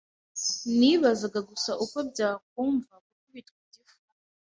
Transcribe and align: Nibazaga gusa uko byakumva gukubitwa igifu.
Nibazaga 0.77 1.39
gusa 1.49 1.71
uko 1.83 1.97
byakumva 2.09 2.93
gukubitwa 3.05 3.57
igifu. 3.65 3.97